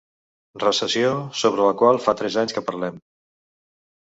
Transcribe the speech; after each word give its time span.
Recessió 0.61 1.11
sobre 1.41 1.67
la 1.67 1.75
qual 1.83 2.01
fa 2.07 2.15
tres 2.23 2.41
anys 2.45 2.57
que 2.59 2.67
parlem. 2.71 2.99